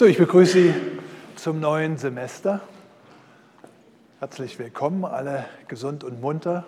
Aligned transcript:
So, 0.00 0.06
ich 0.06 0.16
begrüße 0.16 0.52
Sie 0.52 0.74
zum 1.36 1.60
neuen 1.60 1.98
Semester. 1.98 2.62
Herzlich 4.18 4.58
willkommen, 4.58 5.04
alle 5.04 5.44
gesund 5.68 6.04
und 6.04 6.22
munter. 6.22 6.64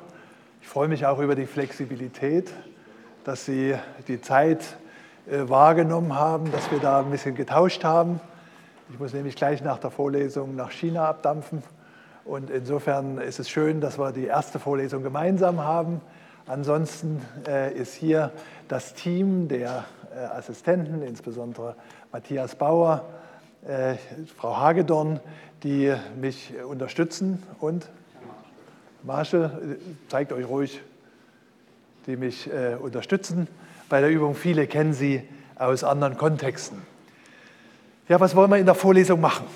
Ich 0.60 0.68
freue 0.68 0.86
mich 0.86 1.06
auch 1.06 1.18
über 1.18 1.34
die 1.34 1.46
Flexibilität, 1.46 2.52
dass 3.24 3.46
Sie 3.46 3.74
die 4.06 4.20
Zeit 4.20 4.76
äh, 5.30 5.48
wahrgenommen 5.48 6.14
haben, 6.14 6.52
dass 6.52 6.70
wir 6.70 6.78
da 6.78 7.00
ein 7.00 7.10
bisschen 7.10 7.34
getauscht 7.34 7.84
haben. 7.84 8.20
Ich 8.90 8.98
muss 8.98 9.14
nämlich 9.14 9.34
gleich 9.34 9.62
nach 9.62 9.78
der 9.78 9.90
Vorlesung 9.90 10.54
nach 10.54 10.70
China 10.70 11.08
abdampfen. 11.08 11.62
Und 12.26 12.50
insofern 12.50 13.16
ist 13.16 13.40
es 13.40 13.48
schön, 13.48 13.80
dass 13.80 13.98
wir 13.98 14.12
die 14.12 14.26
erste 14.26 14.58
Vorlesung 14.58 15.02
gemeinsam 15.02 15.64
haben. 15.64 16.02
Ansonsten 16.46 17.22
äh, 17.48 17.72
ist 17.72 17.94
hier 17.94 18.30
das 18.68 18.92
Team 18.92 19.48
der 19.48 19.86
Assistenten, 20.34 21.02
insbesondere 21.02 21.76
Matthias 22.12 22.54
Bauer, 22.54 23.04
äh, 23.66 23.94
Frau 24.36 24.56
Hagedorn, 24.56 25.20
die 25.62 25.94
mich 26.20 26.52
unterstützen 26.68 27.42
und 27.60 27.88
Marshall, 29.02 29.78
zeigt 30.08 30.32
euch 30.32 30.46
ruhig, 30.46 30.80
die 32.06 32.16
mich 32.16 32.48
unterstützen 32.80 33.48
bei 33.88 34.00
der 34.00 34.10
Übung. 34.10 34.34
Viele 34.34 34.66
kennen 34.66 34.92
sie 34.92 35.22
aus 35.56 35.84
anderen 35.84 36.16
Kontexten. 36.16 36.82
Ja, 38.08 38.20
was 38.20 38.34
wollen 38.34 38.50
wir 38.50 38.58
in 38.58 38.66
der 38.66 38.74
Vorlesung 38.74 39.20
machen? 39.20 39.46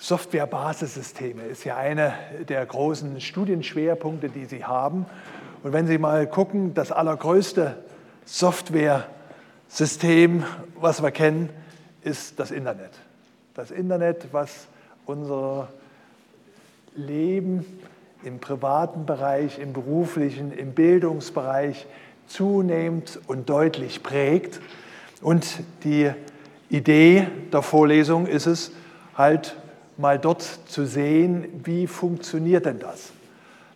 Software-Basissysteme 0.00 1.42
ist 1.42 1.64
ja 1.64 1.76
einer 1.76 2.14
der 2.48 2.64
großen 2.64 3.20
Studienschwerpunkte, 3.20 4.30
die 4.30 4.46
Sie 4.46 4.64
haben. 4.64 5.04
Und 5.62 5.74
wenn 5.74 5.86
Sie 5.86 5.98
mal 5.98 6.26
gucken, 6.26 6.72
das 6.72 6.90
allergrößte 6.90 7.76
Software-System, 8.24 10.44
was 10.80 11.02
wir 11.02 11.10
kennen, 11.10 11.50
ist 12.02 12.38
das 12.38 12.50
Internet. 12.50 12.90
Das 13.54 13.70
Internet, 13.70 14.28
was 14.32 14.66
unser 15.06 15.68
Leben 16.94 17.64
im 18.22 18.38
privaten 18.38 19.06
Bereich, 19.06 19.58
im 19.58 19.72
beruflichen, 19.72 20.52
im 20.52 20.72
Bildungsbereich 20.72 21.86
zunehmend 22.26 23.18
und 23.26 23.48
deutlich 23.48 24.02
prägt. 24.02 24.60
Und 25.20 25.46
die 25.84 26.10
Idee 26.68 27.26
der 27.52 27.62
Vorlesung 27.62 28.26
ist 28.26 28.46
es, 28.46 28.72
halt 29.16 29.56
mal 29.96 30.18
dort 30.18 30.42
zu 30.42 30.86
sehen, 30.86 31.62
wie 31.64 31.86
funktioniert 31.86 32.66
denn 32.66 32.78
das. 32.78 33.10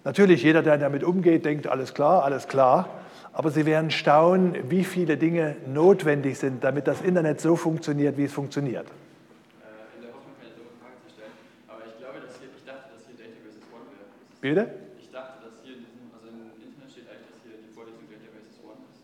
Natürlich, 0.05 0.43
jeder, 0.43 0.63
der 0.63 0.79
damit 0.79 1.03
umgeht, 1.03 1.45
denkt, 1.45 1.67
alles 1.67 1.95
klar, 1.95 2.25
alles 2.25 2.49
klar. 2.49 2.89
Aber 3.35 3.51
Sie 3.51 3.67
werden 3.67 3.91
staunen, 3.91 4.71
wie 4.71 4.85
viele 4.85 5.17
Dinge 5.17 5.57
notwendig 5.67 6.39
sind, 6.39 6.65
damit 6.65 6.87
das 6.87 7.03
Internet 7.03 7.41
so 7.41 7.57
funktioniert, 7.57 8.17
wie 8.17 8.25
es 8.25 8.33
funktioniert. 8.33 8.87
Äh, 8.87 9.99
in 9.99 10.03
der 10.03 10.15
Hoffnung, 10.15 10.33
keine 10.41 10.55
dumme 10.55 10.71
Frage 10.81 10.97
zu 11.05 11.13
stellen. 11.13 11.35
Aber 11.69 11.83
ich 11.85 11.99
glaube, 11.99 12.25
dass 12.25 12.39
hier, 12.39 12.49
ich 12.57 12.65
dachte, 12.65 12.95
dass 12.95 13.03
hier 13.05 13.19
Databases 13.19 13.67
One 13.75 13.91
wäre. 13.91 14.07
Bitte? 14.41 14.63
Ich 15.03 15.11
dachte, 15.11 15.45
dass 15.45 15.59
hier 15.67 15.75
in 15.77 15.85
diesem, 15.85 16.09
also 16.15 16.31
im 16.31 16.47
Internet 16.63 16.89
steht 16.89 17.11
eigentlich, 17.11 17.29
dass 17.29 17.43
hier 17.43 17.59
die 17.59 17.75
Vorlesung 17.75 18.07
Databases 18.07 18.57
One 18.63 18.81
ist. 18.89 19.03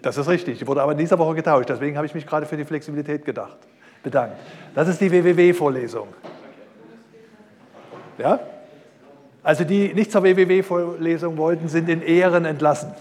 Das 0.00 0.16
ist 0.16 0.28
richtig. 0.30 0.60
Die 0.60 0.66
wurde 0.66 0.80
aber 0.80 0.92
in 0.92 0.98
dieser 0.98 1.18
Woche 1.18 1.34
getauscht. 1.34 1.68
Deswegen 1.68 1.98
habe 1.98 2.06
ich 2.06 2.14
mich 2.14 2.24
gerade 2.24 2.46
für 2.46 2.56
die 2.56 2.64
Flexibilität 2.64 3.26
gedacht 3.26 3.58
bedankt. 4.06 4.36
Das 4.72 4.86
ist 4.86 5.00
die 5.00 5.10
WWW-Vorlesung. 5.10 6.06
Ja? 8.18 8.38
Also 9.46 9.62
die 9.62 9.94
nicht 9.94 10.10
zur 10.10 10.24
WWW-Vorlesung 10.24 11.36
wollten, 11.36 11.68
sind 11.68 11.88
in 11.88 12.02
Ehren 12.02 12.44
entlassen. 12.44 12.92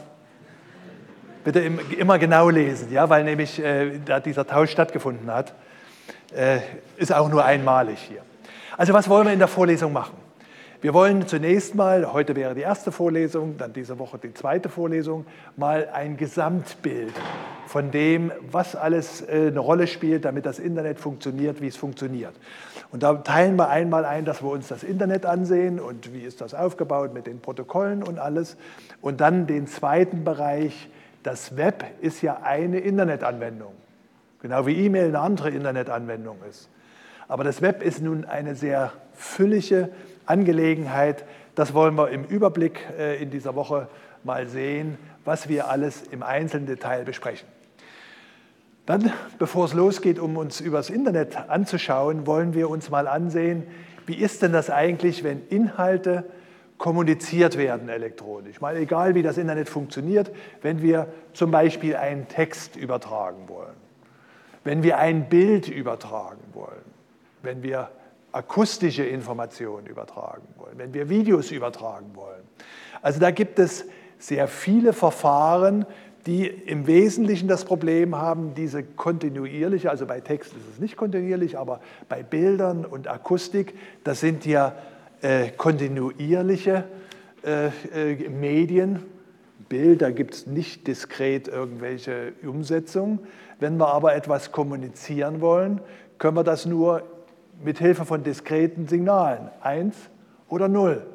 Bitte 1.44 1.60
immer 1.98 2.20
genau 2.20 2.52
lesen, 2.52 2.92
ja, 2.92 3.10
weil 3.10 3.24
nämlich 3.24 3.60
äh, 3.60 3.98
da 4.06 4.20
dieser 4.20 4.46
Tausch 4.46 4.70
stattgefunden 4.70 5.34
hat. 5.34 5.56
Äh, 6.36 6.60
ist 6.98 7.12
auch 7.12 7.30
nur 7.30 7.44
einmalig 7.44 7.98
hier. 7.98 8.22
Also 8.78 8.94
was 8.94 9.10
wollen 9.10 9.26
wir 9.26 9.34
in 9.34 9.40
der 9.40 9.48
Vorlesung 9.48 9.92
machen? 9.92 10.14
Wir 10.82 10.94
wollen 10.94 11.26
zunächst 11.26 11.74
mal, 11.74 12.14
heute 12.14 12.36
wäre 12.36 12.54
die 12.54 12.62
erste 12.62 12.92
Vorlesung, 12.92 13.58
dann 13.58 13.74
diese 13.74 13.98
Woche 13.98 14.20
die 14.20 14.36
zweite 14.36 14.70
Vorlesung, 14.70 15.26
mal 15.58 15.90
ein 15.94 16.16
Gesamtbild 16.16 17.16
von 17.76 17.92
dem, 17.92 18.32
was 18.54 18.74
alles 18.78 19.20
äh, 19.20 19.48
eine 19.48 19.60
Rolle 19.60 19.88
spielt, 19.88 20.24
damit 20.24 20.46
das 20.46 20.60
Internet 20.60 20.98
funktioniert, 20.98 21.60
wie 21.62 21.68
es 21.68 21.76
funktioniert. 21.76 22.32
Und 22.94 23.04
da 23.04 23.16
teilen 23.16 23.58
wir 23.58 23.68
einmal 23.68 24.06
ein, 24.06 24.24
dass 24.24 24.42
wir 24.42 24.50
uns 24.50 24.70
das 24.70 24.82
Internet 24.82 25.26
ansehen 25.26 25.82
und 25.82 26.14
wie 26.14 26.22
ist 26.22 26.40
das 26.40 26.54
aufgebaut 26.54 27.14
mit 27.14 27.28
den 27.28 27.42
Protokollen 27.42 28.02
und 28.02 28.18
alles. 28.18 28.56
Und 29.02 29.20
dann 29.20 29.46
den 29.46 29.68
zweiten 29.68 30.24
Bereich, 30.24 30.88
das 31.22 31.58
Web 31.58 31.84
ist 32.00 32.22
ja 32.22 32.40
eine 32.44 32.80
Internetanwendung, 32.80 33.74
genau 34.42 34.66
wie 34.66 34.86
E-Mail 34.86 35.10
eine 35.10 35.20
andere 35.20 35.50
Internetanwendung 35.50 36.38
ist. 36.50 36.70
Aber 37.28 37.44
das 37.44 37.62
Web 37.62 37.84
ist 37.84 38.02
nun 38.02 38.24
eine 38.24 38.56
sehr 38.56 38.94
füllige 39.16 39.90
Angelegenheit. 40.26 41.26
Das 41.56 41.74
wollen 41.74 41.96
wir 41.96 42.08
im 42.08 42.24
Überblick 42.24 42.80
äh, 42.98 43.22
in 43.22 43.32
dieser 43.32 43.54
Woche 43.54 43.90
mal 44.24 44.48
sehen, 44.48 44.98
was 45.26 45.50
wir 45.50 45.68
alles 45.68 46.04
im 46.04 46.24
einzelnen 46.24 46.68
Detail 46.68 47.04
besprechen. 47.04 47.50
Dann, 48.86 49.12
bevor 49.40 49.66
es 49.66 49.74
losgeht, 49.74 50.20
um 50.20 50.38
uns 50.38 50.62
übers 50.62 50.90
Internet 50.90 51.50
anzuschauen, 51.50 52.28
wollen 52.28 52.54
wir 52.54 52.70
uns 52.70 52.90
mal 52.90 53.08
ansehen, 53.08 53.64
wie 54.06 54.16
ist 54.16 54.44
denn 54.44 54.54
das 54.54 54.70
eigentlich, 54.70 55.24
wenn 55.24 55.48
Inhalte 55.48 56.26
kommuniziert 56.78 57.58
werden 57.58 57.90
elektronisch. 57.90 58.62
Mal 58.62 58.78
egal, 58.78 59.16
wie 59.16 59.24
das 59.24 59.38
Internet 59.38 59.70
funktioniert, 59.70 60.32
wenn 60.62 60.82
wir 60.82 61.08
zum 61.34 61.50
Beispiel 61.50 61.96
einen 61.96 62.28
Text 62.28 62.76
übertragen 62.76 63.48
wollen, 63.48 63.76
wenn 64.64 64.84
wir 64.84 64.98
ein 64.98 65.30
Bild 65.30 65.68
übertragen 65.68 66.44
wollen, 66.54 66.84
wenn 67.42 67.64
wir 67.64 67.90
akustische 68.32 69.06
Informationen 69.06 69.88
übertragen 69.88 70.48
wollen, 70.58 70.78
wenn 70.78 70.94
wir 70.94 71.10
Videos 71.10 71.52
übertragen 71.52 72.12
wollen. 72.16 72.44
Also 73.02 73.20
da 73.20 73.32
gibt 73.32 73.58
es 73.58 73.86
sehr 74.20 74.48
viele 74.48 74.92
Verfahren, 74.92 75.86
die 76.26 76.48
im 76.48 76.88
Wesentlichen 76.88 77.48
das 77.48 77.66
Problem 77.66 78.16
haben, 78.16 78.56
diese 78.56 78.84
kontinuierliche, 78.84 79.92
also 79.92 80.08
bei 80.08 80.22
Text 80.22 80.54
ist 80.54 80.74
es 80.74 80.80
nicht 80.80 80.98
kontinuierlich, 80.98 81.58
aber 81.58 81.82
bei 82.10 82.24
Bildern 82.24 82.84
und 82.84 83.08
Akustik, 83.08 83.76
das 84.04 84.22
sind 84.22 84.46
ja 84.46 84.74
äh, 85.22 85.50
kontinuierliche 85.52 86.86
äh, 87.44 87.68
äh, 87.68 88.30
Medien. 88.30 89.04
Bilder 89.70 90.12
gibt 90.12 90.34
es 90.34 90.48
nicht 90.48 90.88
diskret 90.88 91.48
irgendwelche 91.48 92.34
Umsetzungen. 92.44 93.20
Wenn 93.60 93.78
wir 93.78 93.88
aber 93.90 94.16
etwas 94.16 94.52
kommunizieren 94.52 95.42
wollen, 95.42 95.80
können 96.18 96.38
wir 96.38 96.44
das 96.44 96.66
nur 96.66 97.04
mit 97.64 97.78
Hilfe 97.80 98.06
von 98.06 98.24
diskreten 98.24 98.88
Signalen, 98.88 99.50
1 99.62 99.96
oder 100.50 100.68
0. 100.68 101.06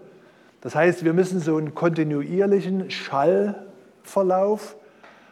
Das 0.61 0.75
heißt, 0.75 1.05
wir 1.05 1.15
müssen 1.15 1.41
so 1.41 1.57
einen 1.57 1.75
kontinuierlichen 1.75 2.91
Schallverlauf 2.91 4.77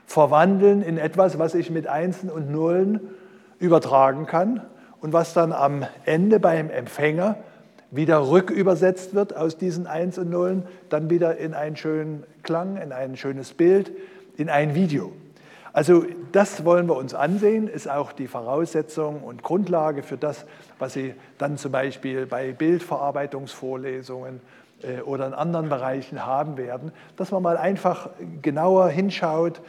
verwandeln 0.09 0.81
in 0.81 0.97
etwas, 0.97 1.39
was 1.39 1.55
ich 1.55 1.71
mit 1.71 1.87
Einsen 1.87 2.31
und 2.31 2.51
Nullen 2.51 2.99
übertragen 3.59 4.25
kann 4.25 4.63
und 5.03 5.13
was 5.13 5.35
dann 5.35 5.53
am 5.53 5.87
Ende 6.07 6.41
beim 6.41 6.71
Empfänger 6.71 7.37
wieder 7.91 8.27
rückübersetzt 8.27 9.15
wird 9.15 9.37
aus 9.37 9.59
diesen 9.59 9.87
Eins 9.87 10.17
und 10.17 10.31
Nullen, 10.31 10.63
dann 10.89 11.11
wieder 11.11 11.37
in 11.37 11.53
einen 11.53 11.77
schönen 11.77 12.25
Klang, 12.43 12.79
in 12.79 12.93
ein 12.93 13.19
schönes 13.19 13.53
Bild, 13.53 13.93
in 14.39 14.49
ein 14.49 14.75
Video. 14.75 15.13
Also 15.75 16.07
das 16.33 16.65
wollen 16.65 16.87
wir 16.89 16.97
uns 16.97 17.13
ansehen, 17.13 17.69
ist 17.69 17.89
auch 17.89 18.13
die 18.13 18.29
Voraussetzung 18.29 19.23
und 19.23 19.43
Grundlage 19.43 20.03
für 20.03 20.17
das, 20.17 20.47
was 20.79 20.95
Sie 20.95 21.15
dann 21.37 21.59
zum 21.59 21.71
Beispiel 21.71 22.25
bei 22.25 22.53
Bildverarbeitungsvorlesungen 22.53 24.41
äh, 24.83 25.03
oder 25.03 25.27
in 25.27 25.35
anderen 25.35 25.69
Bereichen 25.69 26.25
haben 26.25 26.57
werden, 26.57 26.93
dass 27.17 27.31
man 27.31 27.43
mal 27.43 27.59
einfach 27.59 28.09
genauer 28.41 28.89
hinschaut, 28.89 29.61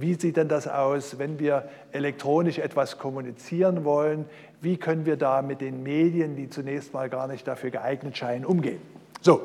wie 0.00 0.14
sieht 0.14 0.36
denn 0.36 0.48
das 0.48 0.68
aus, 0.68 1.18
wenn 1.18 1.38
wir 1.38 1.68
elektronisch 1.92 2.58
etwas 2.58 2.98
kommunizieren 2.98 3.84
wollen, 3.84 4.26
wie 4.60 4.76
können 4.76 5.06
wir 5.06 5.16
da 5.16 5.42
mit 5.42 5.60
den 5.60 5.82
Medien, 5.82 6.36
die 6.36 6.50
zunächst 6.50 6.94
mal 6.94 7.08
gar 7.08 7.28
nicht 7.28 7.46
dafür 7.46 7.70
geeignet 7.70 8.16
scheinen, 8.16 8.44
umgehen. 8.44 8.80
So, 9.20 9.40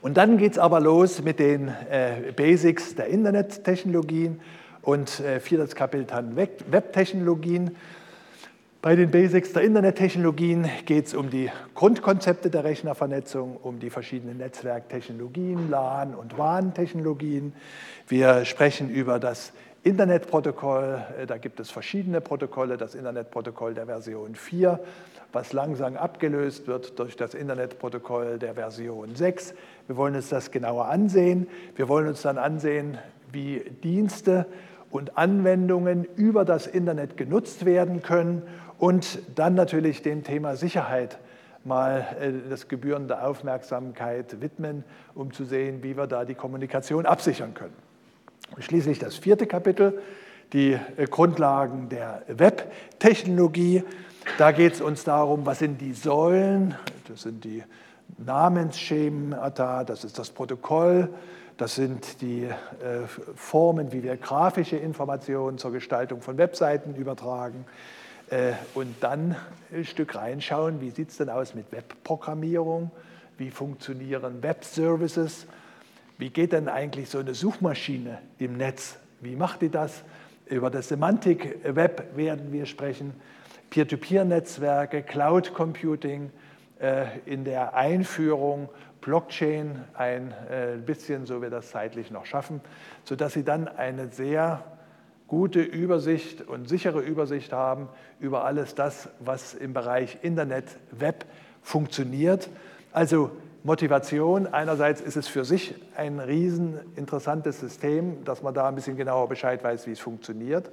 und 0.00 0.16
dann 0.16 0.38
geht 0.38 0.52
es 0.52 0.58
aber 0.58 0.80
los 0.80 1.22
mit 1.22 1.38
den 1.40 1.68
äh, 1.90 2.32
Basics 2.34 2.94
der 2.94 3.06
Internettechnologien 3.06 4.40
und 4.82 5.20
äh, 5.20 5.40
viertes 5.40 5.74
Kapitel 5.74 6.04
dann 6.04 6.36
Webtechnologien. 6.36 7.76
Bei 8.80 8.94
den 8.94 9.10
Basics 9.10 9.52
der 9.52 9.62
Internettechnologien 9.62 10.70
geht 10.86 11.06
es 11.06 11.14
um 11.14 11.30
die 11.30 11.50
Grundkonzepte 11.74 12.48
der 12.48 12.62
Rechnervernetzung, 12.62 13.56
um 13.56 13.80
die 13.80 13.90
verschiedenen 13.90 14.38
Netzwerktechnologien, 14.38 15.68
LAN 15.68 16.14
und 16.14 16.38
WAN-Technologien. 16.38 17.54
Wir 18.06 18.44
sprechen 18.44 18.88
über 18.88 19.18
das 19.18 19.52
Internetprotokoll, 19.82 21.04
äh, 21.20 21.26
da 21.26 21.38
gibt 21.38 21.58
es 21.58 21.72
verschiedene 21.72 22.20
Protokolle, 22.20 22.76
das 22.76 22.94
Internetprotokoll 22.94 23.74
der 23.74 23.86
Version 23.86 24.36
4, 24.36 24.78
was 25.32 25.52
langsam 25.52 25.96
abgelöst 25.96 26.68
wird 26.68 27.00
durch 27.00 27.16
das 27.16 27.34
Internetprotokoll 27.34 28.38
der 28.38 28.54
Version 28.54 29.16
6. 29.16 29.54
Wir 29.88 29.96
wollen 29.96 30.14
uns 30.14 30.28
das 30.28 30.52
genauer 30.52 30.86
ansehen. 30.86 31.48
Wir 31.74 31.88
wollen 31.88 32.06
uns 32.06 32.22
dann 32.22 32.38
ansehen, 32.38 32.96
wie 33.32 33.58
Dienste 33.82 34.46
und 34.90 35.18
Anwendungen 35.18 36.04
über 36.16 36.44
das 36.44 36.66
Internet 36.66 37.16
genutzt 37.16 37.64
werden 37.64 38.02
können 38.02 38.42
und 38.78 39.18
dann 39.34 39.54
natürlich 39.54 40.02
dem 40.02 40.24
Thema 40.24 40.56
Sicherheit 40.56 41.18
mal 41.64 42.06
äh, 42.20 42.48
das 42.48 42.68
gebührende 42.68 43.22
Aufmerksamkeit 43.22 44.40
widmen, 44.40 44.84
um 45.14 45.32
zu 45.32 45.44
sehen, 45.44 45.82
wie 45.82 45.96
wir 45.96 46.06
da 46.06 46.24
die 46.24 46.34
Kommunikation 46.34 47.06
absichern 47.06 47.54
können. 47.54 47.74
Schließlich 48.58 48.98
das 48.98 49.16
vierte 49.16 49.46
Kapitel, 49.46 50.00
die 50.52 50.78
äh, 50.96 51.06
Grundlagen 51.06 51.88
der 51.88 52.22
Webtechnologie. 52.28 53.84
Da 54.38 54.52
geht 54.52 54.74
es 54.74 54.80
uns 54.80 55.04
darum, 55.04 55.46
was 55.46 55.58
sind 55.58 55.80
die 55.80 55.92
Säulen, 55.92 56.74
das 57.08 57.22
sind 57.22 57.44
die 57.44 57.62
Namensschemata, 58.16 59.84
das 59.84 60.04
ist 60.04 60.18
das 60.18 60.30
Protokoll, 60.30 61.08
das 61.56 61.74
sind 61.74 62.20
die 62.20 62.44
äh, 62.44 62.54
Formen, 63.34 63.92
wie 63.92 64.02
wir 64.02 64.16
grafische 64.16 64.76
Informationen 64.76 65.58
zur 65.58 65.72
Gestaltung 65.72 66.22
von 66.22 66.38
Webseiten 66.38 66.94
übertragen. 66.94 67.64
Äh, 68.30 68.52
und 68.74 68.94
dann 69.00 69.36
ein 69.72 69.84
Stück 69.84 70.14
reinschauen, 70.14 70.80
wie 70.80 70.90
sieht 70.90 71.10
es 71.10 71.16
denn 71.16 71.28
aus 71.28 71.54
mit 71.54 71.72
Webprogrammierung, 71.72 72.90
wie 73.38 73.50
funktionieren 73.50 74.42
Web-Services, 74.42 75.46
wie 76.16 76.30
geht 76.30 76.52
denn 76.52 76.68
eigentlich 76.68 77.08
so 77.10 77.18
eine 77.18 77.34
Suchmaschine 77.34 78.18
im 78.38 78.56
Netz, 78.56 78.96
wie 79.20 79.36
macht 79.36 79.62
die 79.62 79.68
das? 79.68 80.02
Über 80.46 80.70
das 80.70 80.88
Semantik-Web 80.88 82.16
werden 82.16 82.52
wir 82.52 82.66
sprechen, 82.66 83.14
Peer-to-Peer-Netzwerke, 83.70 85.02
Cloud 85.02 85.52
Computing, 85.52 86.26
äh, 86.26 86.47
in 87.26 87.44
der 87.44 87.74
Einführung 87.74 88.68
Blockchain 89.00 89.84
ein 89.94 90.34
äh, 90.50 90.76
bisschen, 90.84 91.26
so 91.26 91.40
wir 91.40 91.50
das 91.50 91.70
zeitlich 91.70 92.10
noch 92.10 92.26
schaffen, 92.26 92.60
sodass 93.04 93.32
Sie 93.32 93.44
dann 93.44 93.68
eine 93.68 94.08
sehr 94.08 94.62
gute 95.28 95.60
Übersicht 95.60 96.42
und 96.42 96.68
sichere 96.68 97.00
Übersicht 97.00 97.52
haben 97.52 97.88
über 98.18 98.44
alles 98.44 98.74
das, 98.74 99.08
was 99.20 99.54
im 99.54 99.72
Bereich 99.72 100.18
Internet, 100.22 100.64
Web 100.90 101.26
funktioniert. 101.62 102.48
Also 102.92 103.30
Motivation, 103.62 104.46
einerseits 104.46 105.00
ist 105.00 105.16
es 105.16 105.28
für 105.28 105.44
sich 105.44 105.74
ein 105.96 106.18
riesen 106.18 106.78
interessantes 106.96 107.60
System, 107.60 108.24
dass 108.24 108.42
man 108.42 108.54
da 108.54 108.68
ein 108.68 108.74
bisschen 108.74 108.96
genauer 108.96 109.28
Bescheid 109.28 109.62
weiß, 109.62 109.86
wie 109.86 109.92
es 109.92 110.00
funktioniert, 110.00 110.70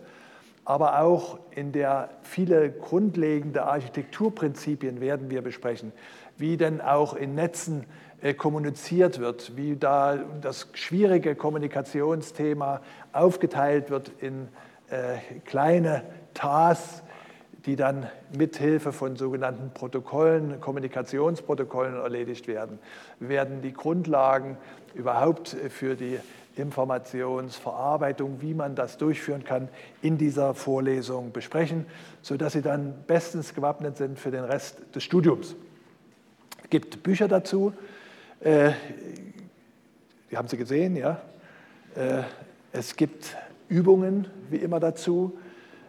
aber 0.65 0.99
auch 1.01 1.37
in 1.51 1.71
der 1.71 2.09
viele 2.23 2.71
grundlegende 2.71 3.65
Architekturprinzipien 3.65 4.99
werden 4.99 5.29
wir 5.29 5.43
besprechen, 5.43 5.93
wie 6.37 6.57
denn 6.57 6.81
auch 6.81 7.13
in 7.13 7.35
Netzen 7.35 7.85
äh, 8.21 8.33
kommuniziert 8.33 9.19
wird, 9.19 9.55
wie 9.55 9.75
da 9.75 10.17
das 10.41 10.67
schwierige 10.73 11.35
Kommunikationsthema 11.35 12.81
aufgeteilt 13.13 13.91
wird 13.91 14.11
in 14.19 14.47
äh, 14.89 15.17
kleine 15.45 16.03
Tasks, 16.33 17.03
die 17.67 17.75
dann 17.75 18.07
mithilfe 18.35 18.91
von 18.91 19.15
sogenannten 19.15 19.71
Protokollen, 19.71 20.59
Kommunikationsprotokollen 20.61 21.95
erledigt 21.95 22.47
werden. 22.47 22.79
Werden 23.19 23.61
die 23.61 23.73
Grundlagen 23.73 24.57
überhaupt 24.93 25.55
für 25.69 25.95
die 25.95 26.19
Informationsverarbeitung, 26.55 28.41
wie 28.41 28.53
man 28.53 28.75
das 28.75 28.97
durchführen 28.97 29.43
kann, 29.43 29.69
in 30.01 30.17
dieser 30.17 30.53
Vorlesung 30.53 31.31
besprechen, 31.31 31.85
sodass 32.21 32.53
Sie 32.53 32.61
dann 32.61 32.93
bestens 33.07 33.53
gewappnet 33.53 33.97
sind 33.97 34.19
für 34.19 34.31
den 34.31 34.43
Rest 34.43 34.81
des 34.95 35.03
Studiums. 35.03 35.55
Es 36.63 36.69
gibt 36.69 37.03
Bücher 37.03 37.27
dazu, 37.27 37.73
äh, 38.39 38.71
die 40.31 40.37
haben 40.37 40.47
Sie 40.47 40.57
gesehen, 40.57 40.95
ja. 40.95 41.21
Äh, 41.95 42.23
es 42.71 42.95
gibt 42.95 43.37
Übungen, 43.69 44.27
wie 44.49 44.57
immer 44.57 44.79
dazu. 44.79 45.37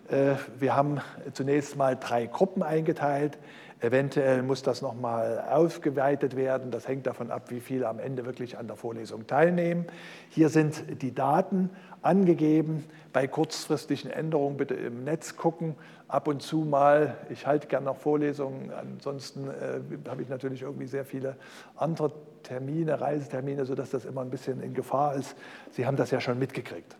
Äh, 0.09 0.35
wir 0.59 0.77
haben 0.77 1.01
zunächst 1.33 1.77
mal 1.77 1.97
drei 1.97 2.27
Gruppen 2.27 2.63
eingeteilt. 2.63 3.39
Eventuell 3.81 4.43
muss 4.43 4.63
das 4.63 4.81
nochmal 4.81 5.45
ausgeweitet 5.51 6.35
werden. 6.35 6.71
Das 6.71 6.89
hängt 6.89 7.07
davon 7.07 7.31
ab, 7.31 7.51
wie 7.51 7.61
viele 7.61 7.89
am 7.89 7.99
Ende 7.99 8.25
wirklich 8.25 8.57
an 8.57 8.67
der 8.67 8.77
Vorlesung 8.77 9.27
teilnehmen. 9.27 9.87
Hier 10.31 10.49
sind 10.49 11.03
die 11.03 11.15
Daten 11.15 11.69
angegeben. 12.01 12.85
Bei 13.13 13.27
kurzfristigen 13.27 14.11
Änderungen 14.11 14.57
bitte 14.57 14.75
im 14.75 15.05
Netz 15.05 15.37
gucken. 15.37 15.75
Ab 16.09 16.27
und 16.27 16.41
zu 16.41 16.59
mal, 16.59 17.17
ich 17.29 17.47
halte 17.47 17.67
gerne 17.67 17.87
noch 17.87 17.99
Vorlesungen, 17.99 18.71
ansonsten 18.71 19.49
äh, 19.49 20.09
habe 20.09 20.23
ich 20.23 20.29
natürlich 20.29 20.63
irgendwie 20.63 20.87
sehr 20.87 21.05
viele 21.05 21.37
andere 21.75 22.13
Termine, 22.45 23.01
Reisetermine, 23.01 23.67
sodass 23.67 23.91
das 23.91 24.05
immer 24.05 24.23
ein 24.23 24.31
bisschen 24.31 24.63
in 24.63 24.73
Gefahr 24.73 25.17
ist. 25.17 25.37
Sie 25.73 25.85
haben 25.85 25.97
das 25.97 26.11
ja 26.13 26.21
schon 26.21 26.39
mitgekriegt. 26.39 26.97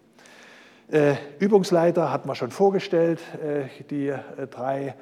Äh, 0.89 1.15
Übungsleiter 1.39 2.13
hatten 2.13 2.29
wir 2.29 2.35
schon 2.35 2.51
vorgestellt, 2.51 3.21
äh, 3.43 3.65
die 3.91 4.09
äh, 4.09 4.47
drei 4.51 4.95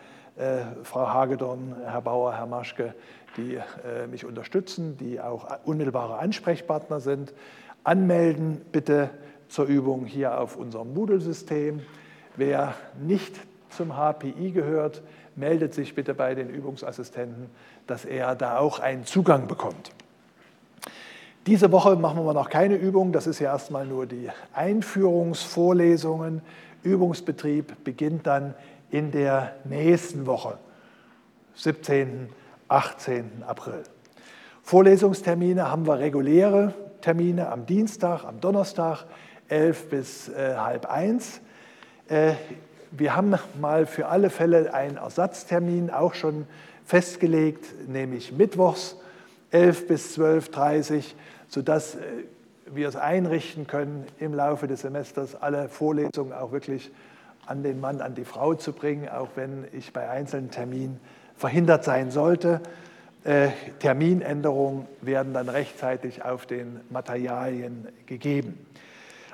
Frau 0.83 1.07
Hagedorn, 1.09 1.77
Herr 1.85 2.01
Bauer, 2.03 2.35
Herr 2.37 2.47
Maschke, 2.47 2.95
die 3.37 3.55
äh, 3.55 4.07
mich 4.09 4.25
unterstützen, 4.25 4.97
die 4.97 5.21
auch 5.21 5.47
unmittelbare 5.65 6.19
Ansprechpartner 6.19 7.01
sind. 7.01 7.33
Anmelden 7.85 8.61
bitte 8.73 9.11
zur 9.49 9.67
Übung 9.67 10.07
hier 10.07 10.41
auf 10.41 10.57
unserem 10.57 10.95
Moodle-System. 10.95 11.83
Wer 12.37 12.75
nicht 13.01 13.37
zum 13.71 13.97
HPI 13.97 14.53
gehört, 14.53 15.03
meldet 15.37 15.75
sich 15.75 15.95
bitte 15.95 16.15
bei 16.15 16.35
den 16.35 16.49
Übungsassistenten, 16.49 17.47
dass 17.87 18.05
er 18.05 18.35
da 18.35 18.59
auch 18.59 18.79
einen 18.81 19.05
Zugang 19.05 19.47
bekommt. 19.47 19.91
Diese 21.47 21.71
Woche 21.73 21.97
machen 21.97 22.25
wir 22.25 22.33
noch 22.33 22.49
keine 22.49 22.77
Übung, 22.77 23.13
das 23.13 23.27
ist 23.27 23.39
ja 23.39 23.53
erstmal 23.53 23.87
nur 23.87 24.07
die 24.07 24.31
Einführungsvorlesungen. 24.55 26.41
Übungsbetrieb 26.83 27.85
beginnt 27.85 28.27
dann 28.27 28.55
in 28.94 29.11
der 29.11 29.56
nächsten 29.64 30.25
Woche, 30.25 30.56
17., 31.56 32.29
18. 32.69 33.43
April. 33.44 33.82
Vorlesungstermine 34.62 35.69
haben 35.69 35.85
wir 35.88 35.99
reguläre 35.99 36.73
Termine 37.00 37.49
am 37.49 37.67
Dienstag, 37.67 38.23
am 38.23 38.41
Donnerstag, 38.41 39.05
11 39.49 39.88
bis 39.91 40.29
äh, 40.29 40.55
halb 40.56 40.87
eins. 40.87 41.41
Äh, 42.06 42.35
wir 42.93 43.17
haben 43.17 43.35
mal 43.61 43.87
für 43.87 44.06
alle 44.06 44.31
Fälle 44.31 44.73
einen 44.73 44.99
Ersatztermin 44.99 45.91
auch 45.91 46.14
schon 46.14 46.46
festgelegt, 46.85 47.88
nämlich 47.88 48.31
mittwochs 48.31 48.96
11 49.50 49.88
bis 49.88 50.17
12.30 50.17 50.94
Uhr, 50.94 51.02
sodass 51.49 51.96
äh, 51.96 51.99
wir 52.67 52.87
es 52.87 52.94
einrichten 52.94 53.67
können, 53.67 54.06
im 54.20 54.35
Laufe 54.35 54.69
des 54.69 54.82
Semesters 54.82 55.35
alle 55.35 55.69
Vorlesungen 55.69 56.32
auch 56.32 56.52
wirklich 56.52 56.93
an 57.46 57.62
den 57.62 57.81
Mann, 57.81 58.00
an 58.00 58.15
die 58.15 58.24
Frau 58.24 58.55
zu 58.55 58.72
bringen, 58.72 59.08
auch 59.08 59.29
wenn 59.34 59.67
ich 59.72 59.93
bei 59.93 60.08
einzelnen 60.08 60.51
Terminen 60.51 61.01
verhindert 61.36 61.84
sein 61.84 62.10
sollte. 62.10 62.60
Äh, 63.24 63.48
Terminänderungen 63.79 64.86
werden 65.01 65.32
dann 65.32 65.48
rechtzeitig 65.48 66.24
auf 66.24 66.46
den 66.46 66.81
Materialien 66.91 67.89
gegeben. 68.06 68.67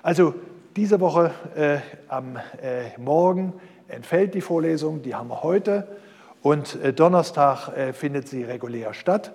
Also 0.02 0.34
diese 0.76 1.00
Woche 1.00 1.32
äh, 1.56 1.78
am 2.08 2.36
äh, 2.36 2.98
Morgen 2.98 3.54
entfällt 3.88 4.34
die 4.34 4.40
Vorlesung, 4.40 5.02
die 5.02 5.14
haben 5.14 5.28
wir 5.28 5.42
heute 5.42 5.88
und 6.42 6.80
äh, 6.82 6.92
Donnerstag 6.92 7.76
äh, 7.76 7.92
findet 7.92 8.28
sie 8.28 8.44
regulär 8.44 8.94
statt. 8.94 9.32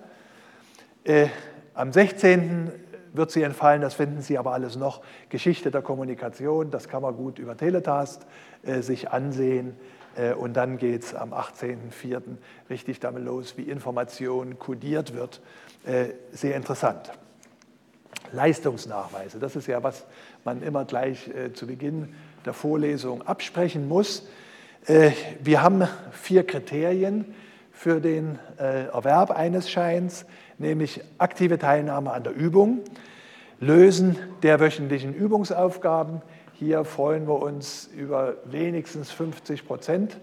Äh, 1.03 1.27
am 1.73 1.91
16 1.91 2.71
wird 3.17 3.31
sie 3.31 3.43
entfallen. 3.43 3.81
Das 3.81 3.93
finden 3.93 4.21
Sie 4.21 4.37
aber 4.37 4.53
alles 4.53 4.75
noch. 4.75 5.01
Geschichte 5.29 5.71
der 5.71 5.81
Kommunikation, 5.81 6.71
das 6.71 6.87
kann 6.87 7.01
man 7.01 7.15
gut 7.15 7.39
über 7.39 7.57
Teletast 7.57 8.25
äh, 8.63 8.81
sich 8.81 9.11
ansehen. 9.11 9.75
Äh, 10.15 10.33
und 10.33 10.53
dann 10.53 10.77
geht 10.77 11.03
es 11.03 11.15
am 11.15 11.33
18.04. 11.33 12.21
richtig 12.69 12.99
damit 12.99 13.23
los, 13.23 13.57
wie 13.57 13.63
Information 13.63 14.59
kodiert 14.59 15.13
wird. 15.13 15.41
Äh, 15.85 16.09
sehr 16.31 16.55
interessant. 16.55 17.11
Leistungsnachweise, 18.31 19.39
das 19.39 19.55
ist 19.55 19.67
ja, 19.67 19.83
was 19.83 20.05
man 20.43 20.61
immer 20.61 20.85
gleich 20.85 21.27
äh, 21.27 21.53
zu 21.53 21.67
Beginn 21.67 22.15
der 22.45 22.53
Vorlesung 22.53 23.21
absprechen 23.21 23.87
muss. 23.87 24.27
Äh, 24.87 25.11
wir 25.41 25.61
haben 25.61 25.87
vier 26.11 26.45
Kriterien 26.45 27.33
für 27.71 27.99
den 27.99 28.39
äh, 28.57 28.85
Erwerb 28.85 29.31
eines 29.31 29.69
Scheins 29.69 30.25
nämlich 30.57 31.01
aktive 31.17 31.57
Teilnahme 31.59 32.11
an 32.11 32.23
der 32.23 32.33
Übung, 32.33 32.81
Lösen 33.59 34.17
der 34.43 34.59
wöchentlichen 34.59 35.13
Übungsaufgaben. 35.13 36.21
Hier 36.53 36.83
freuen 36.83 37.27
wir 37.27 37.41
uns 37.41 37.89
über 37.95 38.35
wenigstens 38.45 39.11
50 39.11 39.65
Prozent 39.65 40.17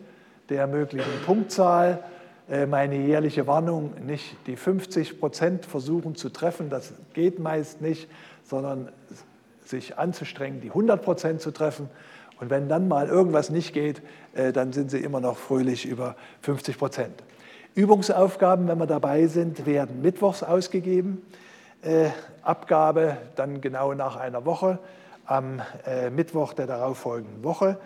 der 0.49 0.67
möglichen 0.67 1.12
Punktzahl. 1.25 2.03
Äh, 2.51 2.67
meine 2.67 2.97
jährliche 2.97 3.47
Warnung, 3.47 3.93
nicht 4.07 4.37
die 4.47 4.57
50 4.57 5.21
Prozent 5.21 5.67
versuchen 5.67 6.15
zu 6.15 6.29
treffen, 6.29 6.71
das 6.71 6.93
geht 7.15 7.39
meist 7.39 7.81
nicht, 7.81 8.09
sondern 8.45 8.91
sich 9.65 9.99
anzustrengen, 9.99 10.61
die 10.61 10.69
100 10.69 11.03
Prozent 11.03 11.41
zu 11.41 11.51
treffen. 11.53 11.89
Und 12.41 12.51
wenn 12.51 12.69
dann 12.69 12.89
mal 12.89 13.07
irgendwas 13.07 13.51
nicht 13.51 13.73
geht, 13.73 14.03
äh, 14.35 14.53
dann 14.53 14.73
sind 14.73 14.91
Sie 14.91 14.99
immer 14.99 15.21
noch 15.21 15.37
fröhlich 15.37 15.87
über 15.87 16.17
50 16.41 16.77
Prozent. 16.77 17.23
Übungsaufgaben, 17.75 18.69
wenn 18.69 18.79
wir 18.79 18.87
dabei 18.87 19.26
sind, 19.26 19.67
werden 19.67 20.02
mittwochs 20.02 20.43
ausgegeben. 20.43 21.23
Äh, 21.83 22.11
Abgabe 22.43 23.17
dann 23.37 23.61
genau 23.61 23.95
nach 23.95 24.17
einer 24.17 24.45
Woche. 24.45 24.79
am 25.25 25.62
äh, 25.87 26.11
Mittwoch 26.11 26.52
der 26.52 26.67
darauffolgenden 26.67 27.45
Woche. 27.45 27.79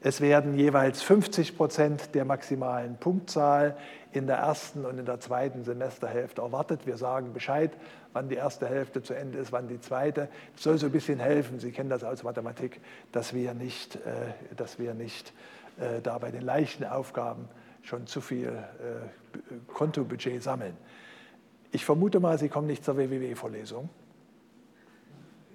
Es 0.00 0.20
werden 0.20 0.54
jeweils 0.54 1.02
50 1.02 1.56
Prozent 1.56 2.14
der 2.14 2.24
maximalen 2.24 2.96
Punktzahl 2.96 3.76
in 4.12 4.26
der 4.26 4.36
ersten 4.36 4.84
und 4.84 4.98
in 4.98 5.04
der 5.04 5.20
zweiten 5.20 5.64
Semesterhälfte 5.64 6.40
erwartet. 6.40 6.86
Wir 6.86 6.96
sagen 6.96 7.32
Bescheid, 7.32 7.72
wann 8.12 8.28
die 8.28 8.36
erste 8.36 8.66
Hälfte 8.66 9.02
zu 9.02 9.12
Ende 9.12 9.38
ist, 9.38 9.52
wann 9.52 9.68
die 9.68 9.80
zweite. 9.80 10.28
Das 10.54 10.62
soll 10.62 10.78
so 10.78 10.86
ein 10.86 10.92
bisschen 10.92 11.18
helfen, 11.18 11.58
Sie 11.58 11.72
kennen 11.72 11.90
das 11.90 12.04
aus 12.04 12.22
Mathematik, 12.22 12.80
dass 13.12 13.34
wir 13.34 13.54
nicht, 13.54 13.96
äh, 13.96 14.54
dass 14.56 14.78
wir 14.78 14.94
nicht 14.94 15.32
äh, 15.78 16.00
da 16.00 16.18
bei 16.18 16.30
den 16.30 16.42
leichten 16.42 16.84
Aufgaben 16.84 17.48
schon 17.88 18.06
zu 18.06 18.20
viel 18.20 18.48
äh, 18.48 19.72
Kontobudget 19.72 20.42
sammeln. 20.42 20.76
Ich 21.72 21.84
vermute 21.84 22.20
mal, 22.20 22.38
Sie 22.38 22.48
kommen 22.48 22.66
nicht 22.66 22.84
zur 22.84 22.96
WWW-Vorlesung. 22.96 23.88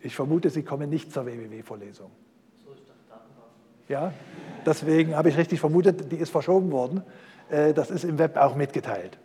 Ich 0.01 0.15
vermute, 0.15 0.49
Sie 0.49 0.63
kommen 0.63 0.89
nicht 0.89 1.13
zur 1.13 1.25
WWW-Vorlesung. 1.25 2.11
Ja, 3.87 4.13
deswegen 4.65 5.15
habe 5.15 5.29
ich 5.29 5.37
richtig 5.37 5.59
vermutet, 5.59 6.11
die 6.11 6.15
ist 6.15 6.31
verschoben 6.31 6.71
worden. 6.71 7.03
Äh, 7.49 7.73
das 7.73 7.91
ist 7.91 8.03
im 8.03 8.17
Web 8.17 8.37
auch 8.37 8.55
mitgeteilt. 8.55 9.17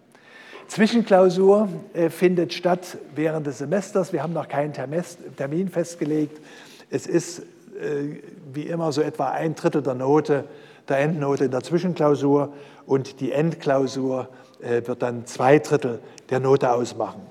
Zwischenklausur 0.67 1.69
äh, 1.95 2.11
findet 2.11 2.53
statt 2.53 2.99
während 3.15 3.47
des 3.47 3.59
Semesters. 3.59 4.13
Wir 4.13 4.23
haben 4.23 4.35
noch 4.35 4.49
keinen 4.49 4.75
Termin 4.75 5.69
festgelegt. 5.69 6.43
Es 6.91 7.07
ist 7.07 7.39
äh, 7.39 8.21
wie 8.53 8.67
immer 8.67 8.93
so 8.93 9.01
etwa 9.01 9.31
ein 9.31 9.55
Drittel 9.55 9.83
der 9.83 9.95
Note, 9.95 10.45
der 10.89 10.99
Endnote 10.99 11.45
in 11.45 11.51
der 11.51 11.63
Zwischenklausur 11.63 12.53
und 12.87 13.21
die 13.21 13.33
Endklausur 13.33 14.29
wird 14.61 15.03
dann 15.03 15.25
zwei 15.25 15.61
Drittel 15.61 16.01
der 16.31 16.41
Note 16.41 16.73
ausmachen. 16.73 17.23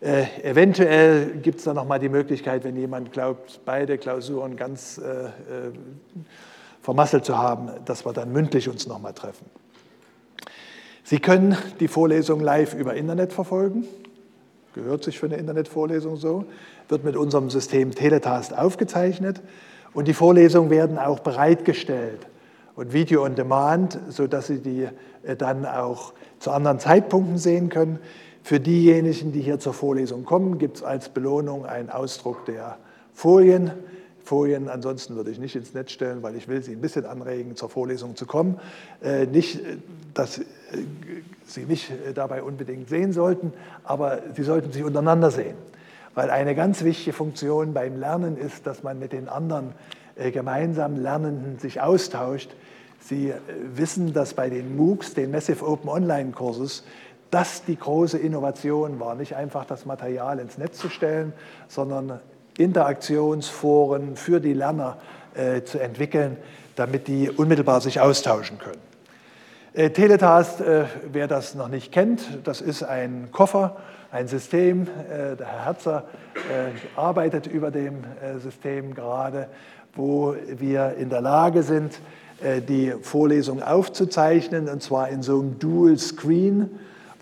Äh, 0.00 0.24
eventuell 0.42 1.26
gibt 1.42 1.58
es 1.58 1.64
dann 1.64 1.76
nochmal 1.76 1.98
die 1.98 2.08
Möglichkeit, 2.08 2.64
wenn 2.64 2.74
jemand 2.74 3.12
glaubt, 3.12 3.60
beide 3.66 3.98
Klausuren 3.98 4.56
ganz 4.56 4.96
äh, 4.96 5.24
äh, 5.26 5.30
vermasselt 6.80 7.26
zu 7.26 7.36
haben, 7.36 7.68
dass 7.84 8.06
wir 8.06 8.14
dann 8.14 8.32
mündlich 8.32 8.68
uns 8.70 8.86
nochmal 8.86 9.12
treffen. 9.12 9.44
Sie 11.04 11.18
können 11.18 11.56
die 11.80 11.88
Vorlesung 11.88 12.40
live 12.40 12.74
über 12.74 12.94
Internet 12.94 13.34
verfolgen. 13.34 13.84
Gehört 14.74 15.04
sich 15.04 15.18
für 15.18 15.26
eine 15.26 15.36
Internetvorlesung 15.36 16.16
so. 16.16 16.46
Wird 16.88 17.04
mit 17.04 17.16
unserem 17.16 17.50
System 17.50 17.90
Teletast 17.90 18.56
aufgezeichnet. 18.56 19.42
Und 19.92 20.08
die 20.08 20.14
Vorlesungen 20.14 20.70
werden 20.70 20.98
auch 20.98 21.18
bereitgestellt 21.18 22.26
und 22.80 22.94
Video 22.94 23.26
on 23.26 23.34
Demand, 23.34 23.98
sodass 24.08 24.46
Sie 24.46 24.58
die 24.58 24.88
äh, 25.22 25.36
dann 25.36 25.66
auch 25.66 26.14
zu 26.38 26.50
anderen 26.50 26.78
Zeitpunkten 26.78 27.36
sehen 27.36 27.68
können. 27.68 27.98
Für 28.42 28.58
diejenigen, 28.58 29.32
die 29.32 29.42
hier 29.42 29.58
zur 29.58 29.74
Vorlesung 29.74 30.24
kommen, 30.24 30.56
gibt 30.56 30.78
es 30.78 30.82
als 30.82 31.10
Belohnung 31.10 31.66
einen 31.66 31.90
Ausdruck 31.90 32.46
der 32.46 32.78
Folien. 33.12 33.70
Folien 34.24 34.70
ansonsten 34.70 35.14
würde 35.14 35.30
ich 35.30 35.38
nicht 35.38 35.56
ins 35.56 35.74
Netz 35.74 35.92
stellen, 35.92 36.22
weil 36.22 36.34
ich 36.36 36.48
will 36.48 36.62
Sie 36.62 36.72
ein 36.72 36.80
bisschen 36.80 37.04
anregen, 37.04 37.54
zur 37.54 37.68
Vorlesung 37.68 38.16
zu 38.16 38.24
kommen. 38.24 38.58
Äh, 39.02 39.26
nicht, 39.26 39.56
äh, 39.56 39.76
dass 40.14 40.40
Sie 41.44 41.66
mich 41.66 41.92
dabei 42.14 42.42
unbedingt 42.42 42.88
sehen 42.88 43.12
sollten, 43.12 43.52
aber 43.84 44.20
Sie 44.34 44.42
sollten 44.42 44.72
sich 44.72 44.84
untereinander 44.84 45.30
sehen. 45.30 45.56
Weil 46.14 46.30
eine 46.30 46.54
ganz 46.54 46.82
wichtige 46.82 47.12
Funktion 47.12 47.74
beim 47.74 48.00
Lernen 48.00 48.38
ist, 48.38 48.66
dass 48.66 48.82
man 48.82 48.98
mit 48.98 49.12
den 49.12 49.28
anderen 49.28 49.74
gemeinsam 50.30 50.96
Lernenden 50.96 51.58
sich 51.58 51.80
austauscht. 51.80 52.50
Sie 53.00 53.32
wissen, 53.74 54.12
dass 54.12 54.34
bei 54.34 54.50
den 54.50 54.76
MOOCs, 54.76 55.14
den 55.14 55.30
Massive 55.30 55.66
Open 55.66 55.88
Online 55.88 56.32
Courses, 56.32 56.84
das 57.30 57.64
die 57.64 57.76
große 57.76 58.18
Innovation 58.18 59.00
war. 59.00 59.14
Nicht 59.14 59.36
einfach 59.36 59.64
das 59.64 59.86
Material 59.86 60.38
ins 60.38 60.58
Netz 60.58 60.78
zu 60.78 60.88
stellen, 60.88 61.32
sondern 61.68 62.20
Interaktionsforen 62.58 64.16
für 64.16 64.40
die 64.40 64.52
Lerner 64.52 64.98
äh, 65.34 65.62
zu 65.62 65.78
entwickeln, 65.78 66.36
damit 66.76 67.08
die 67.08 67.30
unmittelbar 67.30 67.80
sich 67.80 68.00
austauschen 68.00 68.58
können. 68.58 68.80
Äh, 69.72 69.90
Teletast, 69.90 70.60
äh, 70.60 70.84
wer 71.12 71.28
das 71.28 71.54
noch 71.54 71.68
nicht 71.68 71.92
kennt, 71.92 72.40
das 72.44 72.60
ist 72.60 72.82
ein 72.82 73.28
Koffer, 73.30 73.76
ein 74.10 74.26
System. 74.26 74.82
Äh, 74.82 75.36
der 75.36 75.46
Herr 75.46 75.64
Herzer 75.66 76.04
äh, 76.34 76.98
arbeitet 76.98 77.46
über 77.46 77.70
dem 77.70 78.02
äh, 78.20 78.38
System 78.38 78.94
gerade, 78.94 79.48
wo 79.94 80.34
wir 80.58 80.94
in 80.98 81.10
der 81.10 81.20
Lage 81.20 81.62
sind, 81.62 82.00
die 82.68 82.94
Vorlesung 83.02 83.62
aufzuzeichnen, 83.62 84.68
und 84.68 84.82
zwar 84.82 85.10
in 85.10 85.22
so 85.22 85.40
einem 85.40 85.58
Dual 85.58 85.98
Screen 85.98 86.70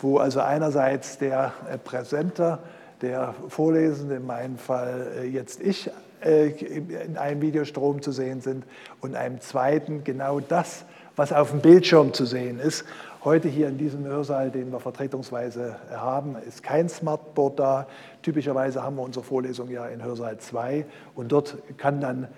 wo 0.01 0.19
also 0.19 0.41
einerseits 0.41 1.19
der 1.19 1.53
äh, 1.71 1.79
Präsenter, 1.79 2.61
der 3.01 3.35
Vorlesende, 3.49 4.17
in 4.17 4.27
meinem 4.27 4.59
Fall 4.59 5.07
äh, 5.21 5.27
jetzt 5.27 5.61
ich, 5.61 5.91
äh, 6.21 6.49
in 6.49 7.17
einem 7.17 7.41
Videostrom 7.41 8.03
zu 8.03 8.13
sehen 8.13 8.41
sind 8.41 8.65
und 9.01 9.15
einem 9.15 9.41
zweiten 9.41 10.05
genau 10.05 10.41
das, 10.41 10.85
was 11.17 11.33
auf 11.33 11.51
dem 11.51 11.61
Bildschirm 11.61 12.13
zu 12.13 12.27
sehen 12.27 12.61
ist. 12.61 12.85
Heute 13.25 13.49
hier 13.49 13.69
in 13.69 13.79
diesem 13.79 14.05
Hörsaal, 14.05 14.51
den 14.51 14.71
wir 14.71 14.79
vertretungsweise 14.79 15.77
haben, 15.91 16.37
ist 16.47 16.63
kein 16.63 16.89
Smartboard 16.89 17.59
da. 17.59 17.87
Typischerweise 18.23 18.83
haben 18.85 18.97
wir 18.97 19.03
unsere 19.03 19.25
Vorlesung 19.25 19.69
ja 19.71 19.87
in 19.87 20.03
Hörsaal 20.05 20.39
2 20.39 20.87
und 21.17 21.33
dort 21.33 21.57
kann, 21.77 22.01
dann, 22.01 22.29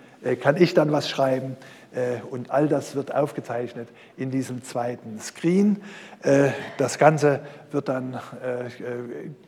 kann 0.41 0.55
ich 0.57 0.73
dann 0.73 0.91
was 0.91 1.09
schreiben. 1.09 1.57
Äh, 1.93 2.21
und 2.29 2.51
all 2.51 2.67
das 2.67 2.95
wird 2.95 3.13
aufgezeichnet 3.13 3.89
in 4.17 4.31
diesem 4.31 4.63
zweiten 4.63 5.19
Screen. 5.19 5.81
Äh, 6.23 6.49
das 6.77 6.97
Ganze 6.97 7.41
wird 7.71 7.89
dann 7.89 8.13
äh, 8.13 8.69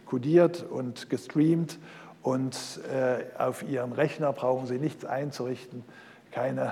kodiert 0.05 0.63
und 0.63 1.09
gestreamt 1.09 1.79
und 2.21 2.57
auf 3.37 3.63
Ihrem 3.63 3.91
Rechner 3.91 4.31
brauchen 4.31 4.65
Sie 4.65 4.77
nichts 4.77 5.03
einzurichten, 5.03 5.83
keine 6.31 6.71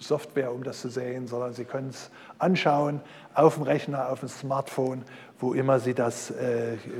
Software, 0.00 0.52
um 0.52 0.64
das 0.64 0.80
zu 0.80 0.88
sehen, 0.88 1.28
sondern 1.28 1.52
Sie 1.52 1.64
können 1.64 1.90
es 1.90 2.10
anschauen 2.40 3.00
auf 3.34 3.54
dem 3.54 3.62
Rechner, 3.62 4.10
auf 4.10 4.20
dem 4.20 4.28
Smartphone, 4.28 5.04
wo 5.38 5.54
immer 5.54 5.78
Sie 5.78 5.94
das 5.94 6.32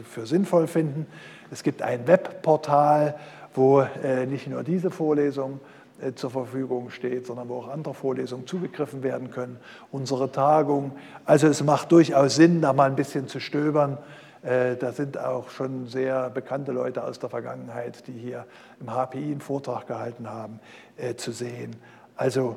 für 0.09 0.25
sinnvoll 0.25 0.68
finden. 0.68 1.09
Es 1.50 1.64
gibt 1.64 1.83
ein 1.83 2.06
Webportal, 2.06 3.18
wo 3.57 3.85
nicht 4.29 4.47
nur 4.47 4.63
diese 4.63 4.91
Vorlesung 4.91 5.61
äh, 6.03 6.13
zur 6.15 6.31
Verfügung 6.31 6.91
steht, 6.91 7.27
sondern 7.27 7.49
wo 7.49 7.57
auch 7.57 7.69
andere 7.69 7.95
Vorlesungen 7.95 8.47
zugegriffen 8.47 9.03
werden 9.03 9.31
können, 9.31 9.59
unsere 9.91 10.31
Tagung. 10.31 10.93
Also 11.25 11.47
es 11.47 11.63
macht 11.63 11.91
durchaus 11.91 12.37
Sinn, 12.37 12.61
da 12.61 12.75
mal 12.75 12.91
ein 12.91 12.97
bisschen 12.97 13.29
zu 13.29 13.41
stöbern. 13.41 13.97
Äh, 14.43 14.77
da 14.77 14.93
sind 14.93 15.17
auch 15.17 15.49
schon 15.49 15.87
sehr 15.87 16.29
bekannte 16.29 16.73
Leute 16.73 17.03
aus 17.03 17.19
der 17.19 17.31
Vergangenheit, 17.31 18.07
die 18.09 18.13
hier 18.13 18.45
im 18.79 18.89
HPI 18.89 19.33
einen 19.33 19.41
Vortrag 19.41 19.87
gehalten 19.87 20.29
haben, 20.29 20.61
äh, 20.99 21.15
zu 21.15 21.33
sehen. 21.33 21.77
Also 22.17 22.57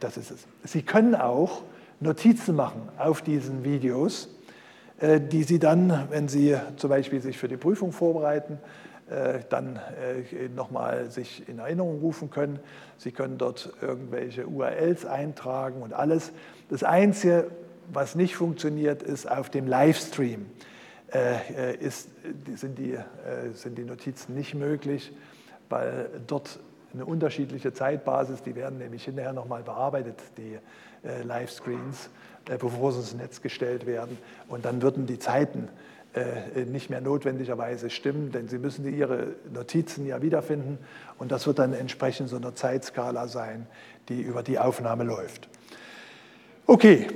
das 0.00 0.16
ist 0.16 0.32
es. 0.32 0.48
Sie 0.64 0.82
können 0.82 1.14
auch 1.14 1.62
Notizen 2.00 2.56
machen 2.56 2.88
auf 2.98 3.22
diesen 3.22 3.62
Videos, 3.62 4.28
die 5.00 5.44
Sie 5.44 5.60
dann, 5.60 6.08
wenn 6.10 6.26
Sie 6.26 6.56
zum 6.74 6.90
Beispiel 6.90 7.20
sich 7.20 7.38
für 7.38 7.46
die 7.46 7.56
Prüfung 7.56 7.92
vorbereiten, 7.92 8.54
äh, 8.54 8.87
dann 9.48 9.76
äh, 9.76 10.48
nochmal 10.54 11.10
sich 11.10 11.48
in 11.48 11.60
Erinnerung 11.60 12.00
rufen 12.00 12.30
können. 12.30 12.58
Sie 12.98 13.10
können 13.10 13.38
dort 13.38 13.72
irgendwelche 13.80 14.46
URLs 14.46 15.06
eintragen 15.06 15.80
und 15.80 15.94
alles. 15.94 16.32
Das 16.68 16.82
Einzige, 16.82 17.50
was 17.90 18.14
nicht 18.14 18.36
funktioniert, 18.36 19.02
ist 19.02 19.30
auf 19.30 19.48
dem 19.48 19.66
Livestream. 19.66 20.46
Äh, 21.10 21.76
ist, 21.76 22.10
sind, 22.56 22.78
die, 22.78 22.98
sind 23.54 23.78
die 23.78 23.84
Notizen 23.84 24.34
nicht 24.34 24.54
möglich, 24.54 25.10
weil 25.70 26.10
dort 26.26 26.60
eine 26.92 27.06
unterschiedliche 27.06 27.72
Zeitbasis, 27.72 28.42
die 28.42 28.54
werden 28.54 28.78
nämlich 28.78 29.04
hinterher 29.04 29.32
nochmal 29.32 29.62
bearbeitet, 29.62 30.16
die 30.36 30.58
Livescreens, 31.24 32.10
bevor 32.44 32.92
sie 32.92 32.98
ins 32.98 33.14
Netz 33.14 33.40
gestellt 33.40 33.86
werden. 33.86 34.18
Und 34.48 34.64
dann 34.64 34.82
würden 34.82 35.06
die 35.06 35.18
Zeiten 35.18 35.68
äh, 35.68 35.88
nicht 36.66 36.90
mehr 36.90 37.00
notwendigerweise 37.00 37.90
stimmen, 37.90 38.32
denn 38.32 38.48
Sie 38.48 38.58
müssen 38.58 38.84
Ihre 38.92 39.34
Notizen 39.52 40.06
ja 40.06 40.20
wiederfinden 40.22 40.78
und 41.18 41.30
das 41.30 41.46
wird 41.46 41.58
dann 41.58 41.74
entsprechend 41.74 42.28
so 42.28 42.36
eine 42.36 42.54
Zeitskala 42.54 43.28
sein, 43.28 43.66
die 44.08 44.22
über 44.22 44.42
die 44.42 44.58
Aufnahme 44.58 45.04
läuft. 45.04 45.48
Okay, 46.66 47.06